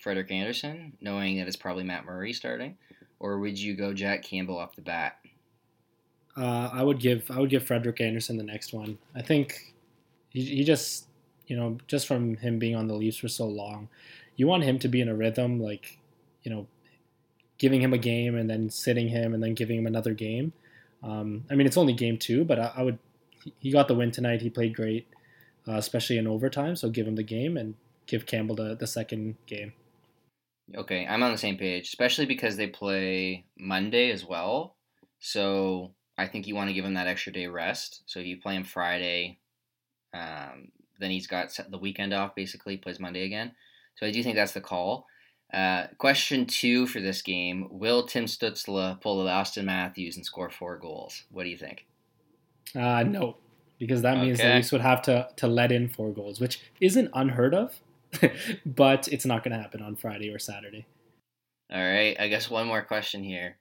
[0.02, 2.78] Frederik Andersen, knowing that it's probably Matt Murray starting,
[3.20, 5.19] or would you go Jack Campbell off the bat?
[6.40, 8.98] Uh, I would give I would give Frederik Andersen the next one.
[9.14, 9.76] I think
[10.30, 11.08] he, he just
[11.48, 13.90] you know just from him being on the Leafs for so long,
[14.38, 15.98] you want him to be in a rhythm like
[16.44, 16.68] you know
[17.58, 20.54] giving him a game and then sitting him and then giving him another game.
[21.04, 23.00] Um, I mean it's only game two, but I, I, would
[23.60, 24.42] he got the win tonight.
[24.42, 25.08] He played great,
[25.68, 26.78] uh, especially in overtime.
[26.78, 27.76] So give him the game and
[28.08, 29.74] give Campbell the, the second game.
[30.74, 34.76] Okay, I'm on the same page, especially because they play Monday as well.
[35.20, 38.04] So I think you want to give him that extra day rest.
[38.06, 39.40] So if you play him Friday,
[40.14, 42.36] um, then he's got the weekend off.
[42.36, 43.54] Basically, plays Monday again.
[43.96, 45.08] So I do think that's the call.
[45.54, 50.50] Uh, question two for this game: Will Tim Stützle pull the Auston Matthews and score
[50.50, 51.24] four goals?
[51.32, 51.86] What do you think?
[52.76, 53.38] Uh, no,
[53.80, 54.50] because that means okay.
[54.50, 57.80] the Leafs would have to to let in four goals, which isn't unheard of,
[58.66, 60.86] but it's not going to happen on Friday or Saturday.
[61.72, 63.59] All right, I guess one more question here.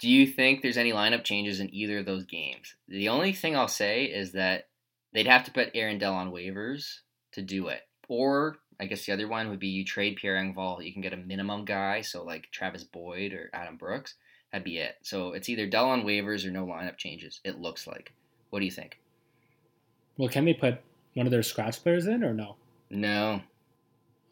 [0.00, 2.74] Do you think there's any lineup changes in either of those games?
[2.88, 4.68] The only thing I'll say is that
[5.12, 7.00] they'd have to put Aaron Dell on waivers
[7.32, 7.82] to do it.
[8.08, 10.82] Or I guess the other one would be you trade Pierre Engvall.
[10.82, 14.14] You can get a minimum guy, so like Travis Boyd or Adam Brooks.
[14.50, 14.96] That'd be it.
[15.02, 17.40] So it's either Dell on waivers or no lineup changes.
[17.44, 18.12] It looks like.
[18.48, 18.98] What do you think?
[20.16, 20.80] Well, can they put
[21.14, 22.56] one of their scratch players in or no?
[22.88, 23.42] No.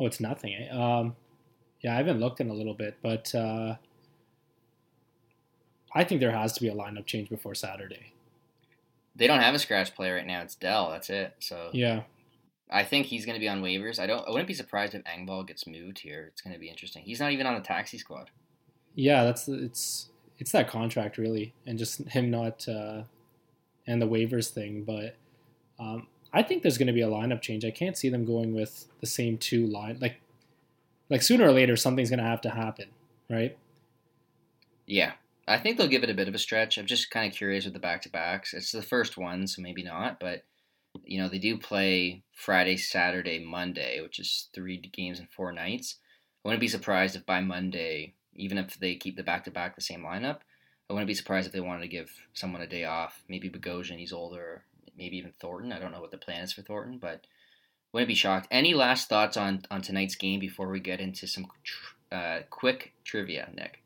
[0.00, 0.54] Oh, it's nothing.
[0.54, 0.70] Eh?
[0.70, 1.14] Um,
[1.82, 3.76] yeah, I haven't looked in a little bit, but uh,
[5.94, 8.12] I think there has to be a lineup change before Saturday.
[9.16, 10.42] They don't have a scratch player right now.
[10.42, 10.90] It's Dell.
[10.90, 11.34] That's it.
[11.40, 12.02] So yeah,
[12.70, 13.98] I think he's going to be on waivers.
[13.98, 14.26] I don't.
[14.26, 16.26] I wouldn't be surprised if Engvall gets moved here.
[16.28, 17.02] It's going to be interesting.
[17.02, 18.30] He's not even on the taxi squad.
[18.94, 23.02] Yeah, that's it's it's that contract really, and just him not uh,
[23.86, 24.84] and the waivers thing.
[24.84, 25.16] But
[25.78, 27.64] um, I think there's going to be a lineup change.
[27.64, 29.98] I can't see them going with the same two line.
[30.00, 30.20] Like,
[31.08, 32.88] like sooner or later, something's going to have to happen,
[33.30, 33.56] right?
[34.86, 35.12] Yeah,
[35.48, 36.76] I think they'll give it a bit of a stretch.
[36.76, 38.52] I'm just kind of curious with the back to backs.
[38.52, 40.20] It's the first one, so maybe not.
[40.20, 40.44] But
[41.04, 45.96] you know, they do play Friday, Saturday, Monday, which is three games and four nights.
[46.44, 49.74] I wouldn't be surprised if by Monday, even if they keep the back to back
[49.74, 50.40] the same lineup,
[50.88, 53.22] I wouldn't be surprised if they wanted to give someone a day off.
[53.28, 54.64] Maybe Bogosian, he's older.
[54.96, 55.72] Maybe even Thornton.
[55.72, 57.26] I don't know what the plan is for Thornton, but
[57.92, 58.48] wouldn't be shocked.
[58.50, 61.46] Any last thoughts on on tonight's game before we get into some
[62.12, 63.82] uh, quick trivia, Nick?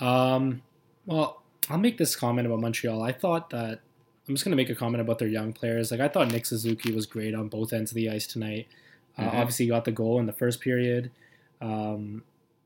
[0.00, 0.62] Um,
[1.06, 3.02] well, I'll make this comment about Montreal.
[3.02, 3.80] I thought that
[4.28, 5.90] I'm just going to make a comment about their young players.
[5.90, 8.68] Like I thought Nick Suzuki was great on both ends of the ice tonight.
[9.18, 9.36] Uh, mm-hmm.
[9.36, 11.10] Obviously, he got the goal in the first period.
[11.60, 12.22] Um,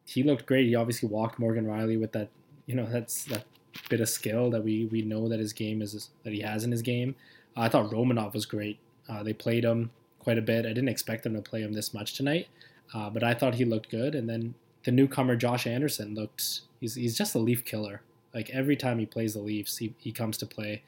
[0.07, 0.67] he looked great.
[0.67, 2.29] He obviously walked Morgan Rielly with that,
[2.67, 3.45] you know, that's that
[3.89, 6.71] bit of skill that we we know that his game is that he has in
[6.71, 7.17] his game.
[7.57, 8.79] Uh, I thought Romanov was great.
[9.09, 10.65] Uh, they played him quite a bit.
[10.65, 12.49] I didn't expect them to play him this much tonight,
[12.95, 14.15] uh, but I thought he looked good.
[14.15, 18.03] And then the newcomer Josh Anderson looked he's he's just a Leaf killer.
[18.35, 20.83] Like every time he plays the Leafs, he, he comes to play.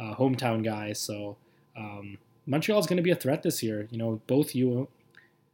[0.00, 1.36] Uh, hometown guy, so
[1.76, 3.88] um, Montreal's going to be a threat this year.
[3.90, 4.88] You know, both you,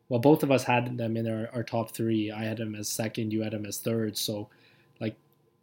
[0.09, 2.31] well, both of us had them in our, our top three.
[2.31, 4.19] I had them as second, you had them as third.
[4.19, 4.49] So,
[5.01, 5.17] like,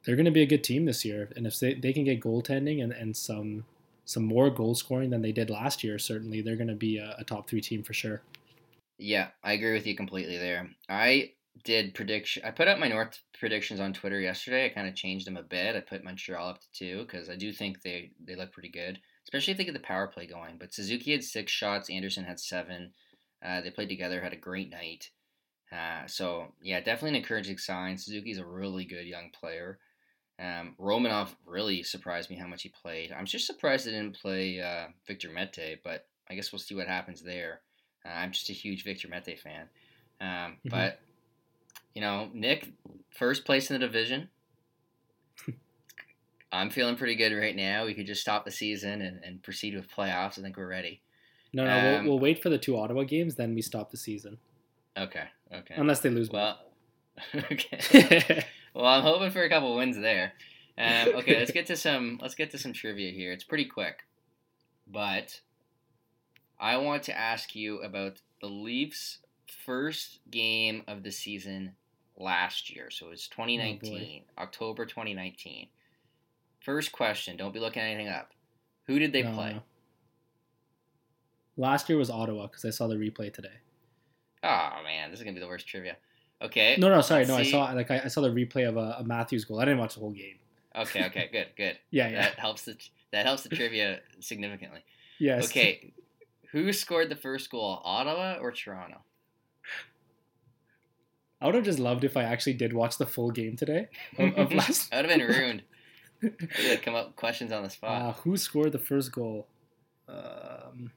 [0.03, 1.29] they're going to be a good team this year.
[1.35, 3.65] And if they, they can get goaltending and, and some
[4.03, 7.15] some more goal scoring than they did last year, certainly they're going to be a,
[7.19, 8.21] a top three team for sure.
[8.97, 10.69] Yeah, I agree with you completely there.
[10.89, 11.31] I
[11.63, 12.43] did prediction.
[12.45, 14.65] I put up my North predictions on Twitter yesterday.
[14.65, 15.75] I kind of changed them a bit.
[15.75, 18.99] I put Montreal up to two because I do think they they look pretty good,
[19.25, 20.57] especially if they get the power play going.
[20.57, 21.89] But Suzuki had six shots.
[21.89, 22.93] Anderson had seven.
[23.43, 25.09] Uh, they played together, had a great night.
[25.71, 27.97] Uh, so yeah, definitely an encouraging sign.
[27.97, 29.79] Suzuki's a really good young player.
[30.39, 33.11] Um, Romanov really surprised me how much he played.
[33.11, 36.87] I'm just surprised they didn't play uh, Victor Mete, but I guess we'll see what
[36.87, 37.61] happens there.
[38.05, 39.69] Uh, I'm just a huge Victor Mete fan.
[40.19, 40.69] Um, mm-hmm.
[40.69, 40.99] But
[41.93, 42.71] you know, Nick,
[43.09, 44.29] first place in the division.
[46.51, 47.85] I'm feeling pretty good right now.
[47.85, 50.39] We could just stop the season and, and proceed with playoffs.
[50.39, 51.01] I think we're ready.
[51.53, 53.97] No, no, um, we'll, we'll wait for the two Ottawa games, then we stop the
[53.97, 54.37] season.
[54.97, 55.23] Okay,
[55.53, 55.73] okay.
[55.75, 56.29] Unless they lose.
[56.29, 56.59] Well,
[57.35, 58.45] okay.
[58.73, 60.33] well, I'm hoping for a couple wins there.
[60.77, 62.19] Um, okay, let's get to some.
[62.21, 63.31] Let's get to some trivia here.
[63.31, 64.03] It's pretty quick,
[64.87, 65.41] but
[66.59, 69.19] I want to ask you about the Leafs'
[69.65, 71.75] first game of the season
[72.21, 72.89] last year.
[72.89, 75.67] So it was 2019, oh October 2019.
[76.59, 78.31] First question, don't be looking anything up.
[78.87, 79.53] Who did they no, play?
[79.53, 79.61] No.
[81.57, 83.49] Last year was Ottawa because I saw the replay today.
[84.43, 85.97] Oh man, this is gonna be the worst trivia.
[86.41, 86.75] Okay.
[86.79, 87.35] No, no, sorry, no.
[87.37, 87.49] See.
[87.49, 89.59] I saw like I, I, saw the replay of uh, a, a, Matthews goal.
[89.59, 90.37] I didn't watch the whole game.
[90.75, 91.77] Okay, okay, good, good.
[91.91, 92.21] yeah, yeah.
[92.21, 92.77] That helps the
[93.11, 94.83] that helps the trivia significantly.
[95.19, 95.45] Yes.
[95.45, 95.93] Okay.
[96.51, 98.97] Who scored the first goal, Ottawa or Toronto?
[101.41, 104.37] I would have just loved if I actually did watch the full game today of,
[104.37, 104.93] of last.
[104.93, 105.63] I would have been ruined.
[106.21, 108.01] Yeah, come up questions on the spot.
[108.01, 109.47] Uh, who scored the first goal?
[110.07, 110.91] Um,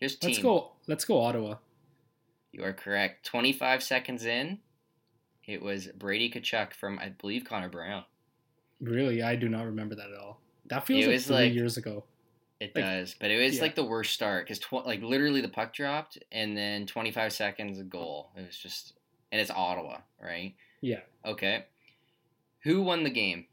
[0.00, 0.30] Here's team.
[0.30, 0.72] Let's go.
[0.88, 1.56] Let's go Ottawa.
[2.52, 3.24] You are correct.
[3.26, 4.58] 25 seconds in,
[5.46, 8.04] it was Brady Tkachuk from I believe Connor Brown.
[8.80, 10.40] Really, I do not remember that at all.
[10.66, 12.04] That feels it like three like, years ago.
[12.58, 13.62] It like, does, but it was yeah.
[13.62, 17.78] like the worst start because tw- like literally the puck dropped and then 25 seconds
[17.78, 18.30] a goal.
[18.36, 18.94] It was just
[19.32, 20.54] and it's Ottawa, right?
[20.80, 21.00] Yeah.
[21.24, 21.66] Okay.
[22.64, 23.46] Who won the game?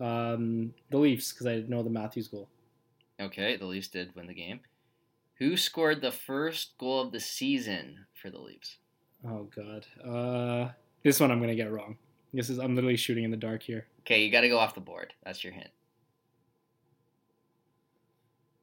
[0.00, 2.48] Um, the Leafs, because I know the Matthews goal.
[3.20, 4.60] Okay, the Leafs did win the game.
[5.38, 8.76] Who scored the first goal of the season for the Leafs?
[9.26, 11.96] Oh God, uh, this one I'm gonna get wrong.
[12.32, 13.86] This is I'm literally shooting in the dark here.
[14.00, 15.14] Okay, you got to go off the board.
[15.24, 15.70] That's your hint.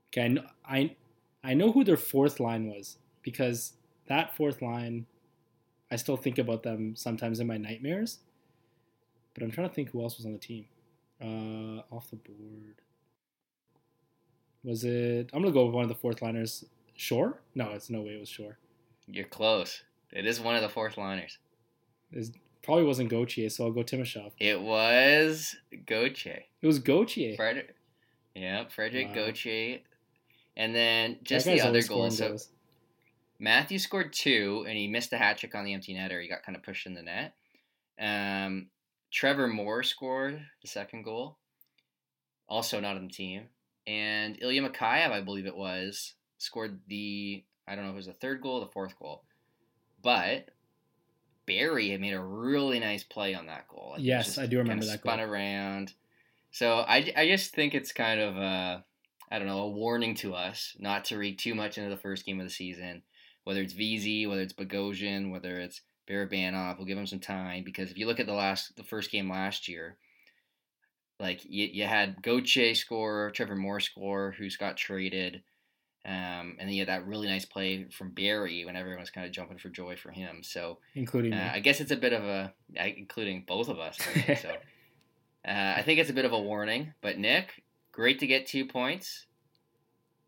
[0.10, 0.96] Okay, I know, I
[1.44, 3.74] I know who their fourth line was because
[4.08, 5.06] that fourth line
[5.92, 8.20] I still think about them sometimes in my nightmares.
[9.34, 10.66] But I'm trying to think who else was on the team.
[11.22, 12.76] Uh, off the board.
[14.64, 15.30] Was it?
[15.34, 16.66] I'm gonna go with one of the fourth liners.
[16.96, 17.40] Shore?
[17.56, 18.58] No, it's no way it was Shore.
[19.08, 19.84] You're close.
[20.12, 21.40] It is one of the fourth liners.
[22.12, 22.30] It
[22.62, 24.32] probably wasn't Gauthier, so I'll go Timashov.
[24.40, 25.56] It was
[25.86, 26.44] Gauthier.
[26.62, 27.36] It was Gauthier.
[27.36, 27.76] Frederik.
[28.36, 29.28] Yeah, Frederik wow.
[29.28, 29.80] Gauthier.
[30.56, 32.12] And then just the other goal.
[32.12, 32.50] So goals.
[33.44, 36.30] Matthew scored two, and he missed a hat trick on the empty net, or He
[36.30, 37.34] got kind of pushed in the net.
[38.00, 38.68] Um,
[39.12, 41.38] Trevor Moore scored the second goal,
[42.48, 43.50] also not on the team.
[43.86, 48.06] And Ilya Mikheyev, I believe it was, scored the, I don't know if it was
[48.06, 49.24] the third goal or the fourth goal.
[50.02, 50.52] But
[51.46, 53.90] Barrie had made a really nice play on that goal.
[53.96, 55.28] Like yes, I do remember that spun goal.
[55.28, 55.92] around.
[56.52, 58.80] So I, I just think it's kind of, uh,
[59.30, 62.26] I don't know, a warning to us not to read too much into the first
[62.26, 63.02] game of the season.
[63.44, 67.92] Whether it's Vesey, whether it's Bogosian, whether it's Barabanov, we'll give him some time because
[67.92, 69.98] if you look at the last, the first game last year,
[71.20, 75.44] like you, you had Goche score, Trevor Moore score, who's got traded.
[76.06, 79.26] Um, and then you had that really nice play from Barrie when everyone was kind
[79.26, 80.44] of jumping for joy for him.
[80.44, 83.98] So, including, uh, I guess it's a bit of a, including both of us.
[84.42, 84.50] so,
[85.48, 86.94] uh, I think it's a bit of a warning.
[87.02, 87.64] But Nick,
[87.94, 89.28] great to get two points.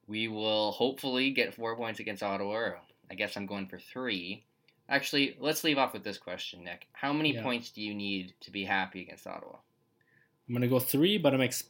[0.08, 2.76] We will hopefully get four points against Ottawa.
[3.10, 4.46] I guess I'm going for three.
[4.88, 6.88] Actually, let's leave off with this question, Nick.
[6.94, 7.44] How many yeah.
[7.44, 9.58] points do you need to be happy against Ottawa?
[10.48, 11.66] I'm gonna go three, but I'm ex-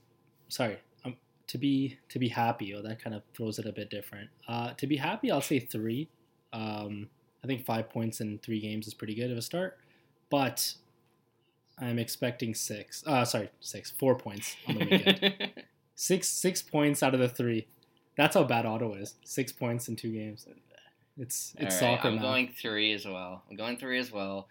[0.49, 0.77] sorry.
[1.05, 1.15] Um,
[1.47, 2.73] to be to be happy.
[2.73, 4.29] Oh, that kind of throws it a bit different.
[4.47, 6.09] Uh, to be happy, I'll say three.
[6.51, 7.09] Um,
[7.43, 9.77] I think five points in three games is pretty good of a start,
[10.29, 10.73] but
[11.79, 13.03] I'm expecting six.
[13.05, 15.51] Uh, sorry, six, four points on the weekend.
[15.95, 17.67] six six points out of the three.
[18.17, 19.15] That's how bad Ottawa is.
[19.23, 20.47] Six points in two games.
[21.17, 22.07] It's it's right, soccer.
[22.07, 23.43] I'm going three as well.
[23.49, 24.47] I'm going three as well.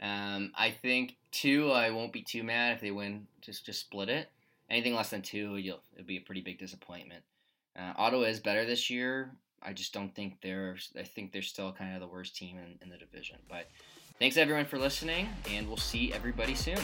[0.00, 1.70] Um, I think two.
[1.72, 3.26] I won't be too mad if they win.
[3.40, 4.30] Just just split it.
[4.70, 7.22] Anything less than two, you'll it'll be a pretty big disappointment.
[7.76, 9.32] Uh, Ottawa is better this year.
[9.62, 10.76] I just don't think they're.
[10.96, 13.38] I think they're still kind of the worst team in, in the division.
[13.48, 13.68] But
[14.18, 16.78] thanks everyone for listening, and we'll see everybody soon.